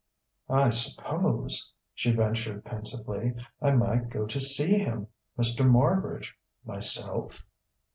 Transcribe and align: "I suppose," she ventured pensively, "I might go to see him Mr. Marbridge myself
"I 0.49 0.71
suppose," 0.71 1.71
she 1.93 2.11
ventured 2.11 2.65
pensively, 2.65 3.35
"I 3.61 3.69
might 3.69 4.09
go 4.09 4.25
to 4.25 4.39
see 4.39 4.79
him 4.79 5.09
Mr. 5.37 5.63
Marbridge 5.63 6.33
myself 6.65 7.45